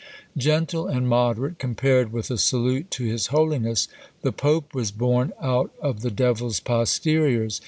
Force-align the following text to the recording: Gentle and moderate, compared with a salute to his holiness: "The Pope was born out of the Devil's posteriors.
Gentle 0.35 0.87
and 0.87 1.07
moderate, 1.07 1.59
compared 1.59 2.11
with 2.11 2.31
a 2.31 2.37
salute 2.39 2.89
to 2.89 3.03
his 3.05 3.27
holiness: 3.27 3.87
"The 4.23 4.31
Pope 4.31 4.73
was 4.73 4.89
born 4.89 5.31
out 5.39 5.71
of 5.79 6.01
the 6.01 6.09
Devil's 6.09 6.59
posteriors. 6.59 7.59